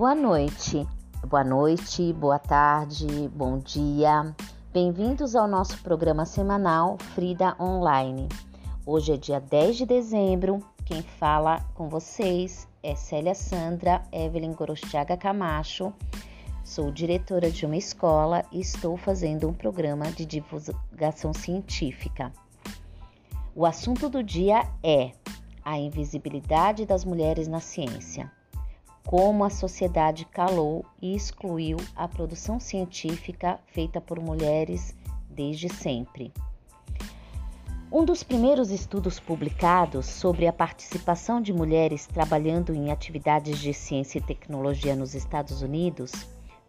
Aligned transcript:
Boa 0.00 0.14
noite, 0.14 0.88
boa 1.28 1.44
noite, 1.44 2.10
boa 2.14 2.38
tarde, 2.38 3.28
bom 3.34 3.58
dia. 3.58 4.34
Bem-vindos 4.72 5.36
ao 5.36 5.46
nosso 5.46 5.76
programa 5.82 6.24
semanal 6.24 6.96
Frida 7.14 7.54
Online. 7.60 8.26
Hoje 8.86 9.12
é 9.12 9.18
dia 9.18 9.38
10 9.38 9.76
de 9.76 9.84
dezembro. 9.84 10.64
Quem 10.86 11.02
fala 11.02 11.60
com 11.74 11.90
vocês 11.90 12.66
é 12.82 12.94
Célia 12.96 13.34
Sandra 13.34 14.02
Evelyn 14.10 14.54
Gorostiaga 14.54 15.18
Camacho. 15.18 15.92
Sou 16.64 16.90
diretora 16.90 17.50
de 17.50 17.66
uma 17.66 17.76
escola 17.76 18.42
e 18.50 18.58
estou 18.58 18.96
fazendo 18.96 19.50
um 19.50 19.52
programa 19.52 20.10
de 20.10 20.24
divulgação 20.24 21.34
científica. 21.34 22.32
O 23.54 23.66
assunto 23.66 24.08
do 24.08 24.22
dia 24.22 24.66
é 24.82 25.12
a 25.62 25.78
invisibilidade 25.78 26.86
das 26.86 27.04
mulheres 27.04 27.46
na 27.46 27.60
ciência. 27.60 28.32
Como 29.06 29.44
a 29.44 29.50
sociedade 29.50 30.24
calou 30.24 30.84
e 31.00 31.14
excluiu 31.14 31.76
a 31.96 32.06
produção 32.06 32.60
científica 32.60 33.58
feita 33.66 34.00
por 34.00 34.20
mulheres 34.20 34.94
desde 35.28 35.68
sempre. 35.68 36.32
Um 37.92 38.04
dos 38.04 38.22
primeiros 38.22 38.70
estudos 38.70 39.18
publicados 39.18 40.06
sobre 40.06 40.46
a 40.46 40.52
participação 40.52 41.42
de 41.42 41.52
mulheres 41.52 42.06
trabalhando 42.06 42.72
em 42.72 42.92
atividades 42.92 43.58
de 43.58 43.74
ciência 43.74 44.18
e 44.18 44.22
tecnologia 44.22 44.94
nos 44.94 45.16
Estados 45.16 45.60
Unidos, 45.60 46.12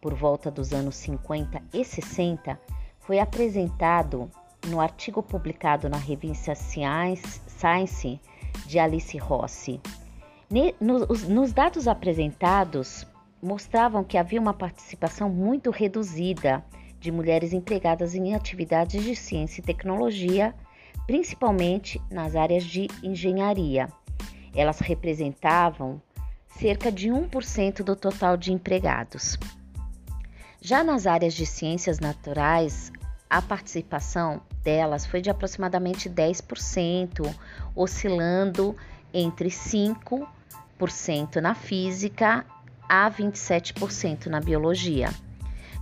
por 0.00 0.14
volta 0.14 0.48
dos 0.48 0.72
anos 0.72 0.94
50 0.94 1.60
e 1.74 1.84
60, 1.84 2.56
foi 3.00 3.18
apresentado 3.18 4.30
no 4.68 4.80
artigo 4.80 5.20
publicado 5.20 5.88
na 5.88 5.96
revista 5.96 6.54
Science, 6.54 7.40
Science 7.48 8.20
de 8.64 8.78
Alice 8.78 9.18
Rossi. 9.18 9.80
Nos 10.50 11.52
dados 11.52 11.86
apresentados, 11.86 13.06
mostravam 13.42 14.02
que 14.02 14.16
havia 14.16 14.40
uma 14.40 14.54
participação 14.54 15.28
muito 15.28 15.70
reduzida 15.70 16.64
de 16.98 17.12
mulheres 17.12 17.52
empregadas 17.52 18.14
em 18.14 18.34
atividades 18.34 19.04
de 19.04 19.14
ciência 19.14 19.60
e 19.60 19.64
tecnologia, 19.64 20.54
principalmente 21.06 22.00
nas 22.10 22.34
áreas 22.34 22.64
de 22.64 22.88
engenharia. 23.02 23.88
Elas 24.54 24.80
representavam 24.80 26.00
cerca 26.58 26.90
de 26.90 27.08
1% 27.08 27.84
do 27.84 27.94
total 27.94 28.36
de 28.36 28.52
empregados. 28.52 29.38
Já 30.60 30.82
nas 30.82 31.06
áreas 31.06 31.34
de 31.34 31.46
ciências 31.46 32.00
naturais, 32.00 32.90
a 33.30 33.40
participação 33.42 34.40
delas 34.64 35.06
foi 35.06 35.20
de 35.20 35.30
aproximadamente 35.30 36.08
10%, 36.10 37.32
oscilando 37.76 38.74
entre 39.12 39.48
5% 39.48 41.36
na 41.36 41.54
física 41.54 42.44
a 42.88 43.10
27% 43.10 44.26
na 44.26 44.40
biologia. 44.40 45.10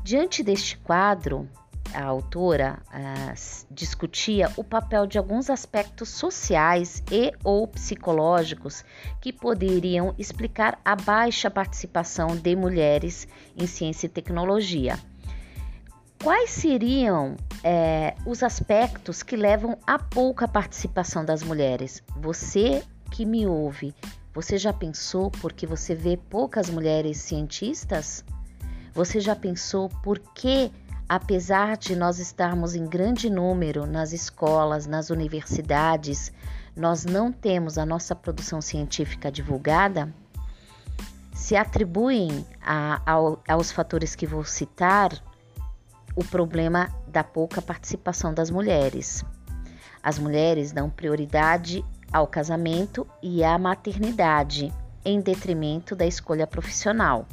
Diante 0.02 0.42
deste 0.42 0.77
quadro, 0.78 1.48
a 1.94 2.05
autora 2.05 2.78
uh, 2.88 3.66
discutia 3.70 4.50
o 4.56 4.64
papel 4.64 5.06
de 5.06 5.18
alguns 5.18 5.48
aspectos 5.48 6.08
sociais 6.08 7.02
e 7.10 7.33
ou 7.44 7.66
psicológicos 7.66 8.84
que 9.20 9.33
poderiam 9.33 10.14
explicar 10.18 10.78
a 10.84 10.94
baixa 10.96 11.50
participação 11.50 12.36
de 12.36 12.55
mulheres 12.56 13.27
em 13.56 13.66
ciência 13.66 14.06
e 14.06 14.11
tecnologia. 14.11 14.98
Quais 16.22 16.50
seriam 16.50 17.36
é, 17.62 18.14
os 18.24 18.42
aspectos 18.42 19.22
que 19.22 19.36
levam 19.36 19.78
a 19.86 19.98
pouca 19.98 20.48
participação 20.48 21.24
das 21.24 21.42
mulheres? 21.42 22.02
Você 22.16 22.83
que 23.10 23.24
me 23.24 23.46
ouve, 23.46 23.94
você 24.36 24.58
já 24.58 24.70
pensou 24.70 25.30
porque 25.30 25.66
você 25.66 25.94
vê 25.94 26.16
poucas 26.16 26.68
mulheres 26.68 27.16
cientistas? 27.18 28.22
Você 28.92 29.18
já 29.18 29.34
pensou 29.34 29.89
por 30.02 30.18
que, 30.18 30.70
apesar 31.08 31.78
de 31.78 31.96
nós 31.96 32.18
estarmos 32.18 32.74
em 32.74 32.86
grande 32.86 33.30
número 33.30 33.86
nas 33.86 34.12
escolas, 34.12 34.86
nas 34.86 35.08
universidades, 35.08 36.30
nós 36.77 37.06
não 37.06 37.33
temos 37.33 37.78
a 37.78 37.86
nossa 37.86 38.14
produção 38.14 38.61
científica 38.61 39.33
divulgada? 39.33 40.12
Se 41.33 41.56
atribuem 41.56 42.46
a, 42.61 43.00
a, 43.06 43.55
aos 43.55 43.72
fatores 43.72 44.14
que 44.14 44.27
vou 44.27 44.45
citar 44.45 45.12
o 46.14 46.22
problema 46.22 46.90
da 47.08 47.24
pouca 47.24 47.62
participação 47.62 48.34
das 48.34 48.50
mulheres. 48.50 49.24
As 50.02 50.18
mulheres 50.18 50.72
dão 50.72 50.89
prioridade 50.90 51.84
ao 52.12 52.27
casamento 52.27 53.06
e 53.22 53.42
à 53.44 53.58
maternidade, 53.58 54.72
em 55.05 55.20
detrimento 55.20 55.94
da 55.94 56.06
escolha 56.06 56.46
profissional. 56.46 57.27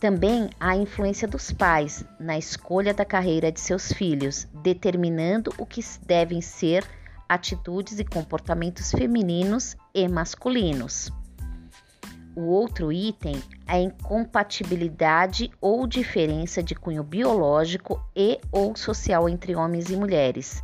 Também 0.00 0.48
a 0.58 0.74
influência 0.76 1.28
dos 1.28 1.52
pais 1.52 2.04
na 2.18 2.38
escolha 2.38 2.94
da 2.94 3.04
carreira 3.04 3.52
de 3.52 3.60
seus 3.60 3.92
filhos, 3.92 4.48
determinando 4.62 5.52
o 5.58 5.66
que 5.66 5.82
devem 6.06 6.40
ser 6.40 6.84
atitudes 7.28 7.98
e 7.98 8.04
comportamentos 8.04 8.90
femininos 8.90 9.76
e 9.94 10.08
masculinos. 10.08 11.12
O 12.34 12.42
outro 12.42 12.90
item 12.90 13.42
é 13.66 13.72
a 13.74 13.80
incompatibilidade 13.80 15.50
ou 15.60 15.86
diferença 15.86 16.62
de 16.62 16.74
cunho 16.74 17.04
biológico 17.04 18.02
e 18.16 18.40
ou 18.50 18.74
social 18.74 19.28
entre 19.28 19.54
homens 19.54 19.90
e 19.90 19.96
mulheres, 19.96 20.62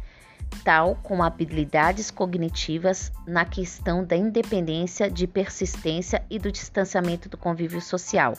tal 0.65 0.97
como 1.03 1.23
habilidades 1.23 2.11
cognitivas 2.11 3.13
na 3.27 3.45
questão 3.45 4.05
da 4.05 4.17
independência, 4.17 5.11
de 5.11 5.27
persistência 5.27 6.25
e 6.29 6.39
do 6.39 6.51
distanciamento 6.51 7.29
do 7.29 7.37
convívio 7.37 7.81
social. 7.81 8.35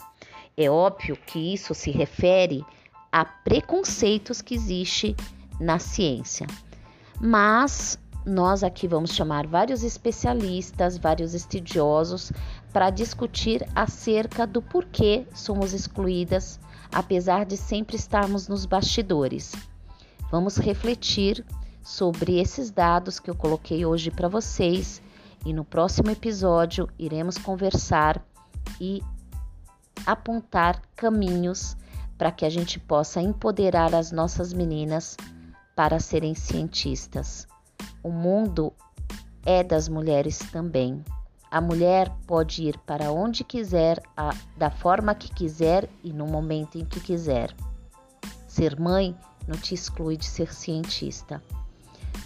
É 0.56 0.68
óbvio 0.68 1.16
que 1.16 1.54
isso 1.54 1.74
se 1.74 1.90
refere 1.90 2.64
a 3.10 3.24
preconceitos 3.24 4.42
que 4.42 4.54
existe 4.54 5.16
na 5.60 5.78
ciência. 5.78 6.46
Mas 7.20 7.98
nós 8.26 8.62
aqui 8.62 8.86
vamos 8.86 9.12
chamar 9.14 9.46
vários 9.46 9.82
especialistas, 9.82 10.98
vários 10.98 11.32
estudiosos 11.32 12.30
para 12.72 12.90
discutir 12.90 13.66
acerca 13.74 14.46
do 14.46 14.60
porquê 14.60 15.26
somos 15.32 15.72
excluídas, 15.72 16.60
apesar 16.92 17.46
de 17.46 17.56
sempre 17.56 17.96
estarmos 17.96 18.46
nos 18.48 18.66
bastidores. 18.66 19.54
Vamos 20.30 20.58
refletir 20.58 21.44
sobre 21.88 22.38
esses 22.38 22.70
dados 22.70 23.18
que 23.18 23.30
eu 23.30 23.34
coloquei 23.34 23.86
hoje 23.86 24.10
para 24.10 24.28
vocês 24.28 25.00
e 25.42 25.54
no 25.54 25.64
próximo 25.64 26.10
episódio 26.10 26.86
iremos 26.98 27.38
conversar 27.38 28.22
e 28.78 29.02
apontar 30.04 30.82
caminhos 30.94 31.78
para 32.18 32.30
que 32.30 32.44
a 32.44 32.50
gente 32.50 32.78
possa 32.78 33.22
empoderar 33.22 33.94
as 33.94 34.12
nossas 34.12 34.52
meninas 34.52 35.16
para 35.74 35.98
serem 35.98 36.34
cientistas. 36.34 37.48
O 38.02 38.10
mundo 38.10 38.70
é 39.46 39.64
das 39.64 39.88
mulheres 39.88 40.40
também. 40.52 41.02
A 41.50 41.58
mulher 41.58 42.14
pode 42.26 42.64
ir 42.64 42.76
para 42.80 43.10
onde 43.10 43.42
quiser, 43.42 44.02
a, 44.14 44.34
da 44.58 44.70
forma 44.70 45.14
que 45.14 45.32
quiser 45.32 45.88
e 46.04 46.12
no 46.12 46.26
momento 46.26 46.76
em 46.76 46.84
que 46.84 47.00
quiser. 47.00 47.56
Ser 48.46 48.78
mãe 48.78 49.16
não 49.46 49.56
te 49.56 49.72
exclui 49.72 50.18
de 50.18 50.26
ser 50.26 50.52
cientista. 50.52 51.42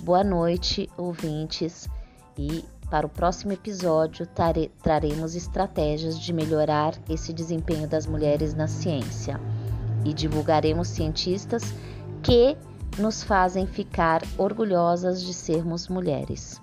Boa 0.00 0.24
noite, 0.24 0.90
ouvintes, 0.96 1.88
e 2.36 2.64
para 2.90 3.06
o 3.06 3.10
próximo 3.10 3.52
episódio 3.52 4.26
traremos 4.82 5.34
estratégias 5.34 6.18
de 6.18 6.32
melhorar 6.32 6.94
esse 7.08 7.32
desempenho 7.32 7.88
das 7.88 8.06
mulheres 8.06 8.52
na 8.52 8.66
ciência 8.66 9.40
e 10.04 10.12
divulgaremos 10.12 10.88
cientistas 10.88 11.62
que 12.22 12.56
nos 12.98 13.22
fazem 13.22 13.66
ficar 13.66 14.22
orgulhosas 14.36 15.22
de 15.22 15.32
sermos 15.32 15.88
mulheres. 15.88 16.60